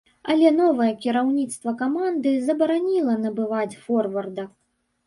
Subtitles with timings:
[0.35, 4.53] Але новае кіраўніцтва каманды забараніла набываць форварда.